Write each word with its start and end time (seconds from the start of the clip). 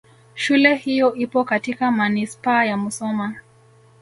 Shule 0.33 0.75
hiyo 0.75 1.15
ipo 1.15 1.43
katika 1.43 1.91
Manispaa 1.91 2.65
ya 2.65 2.77
Musoma 2.77 3.35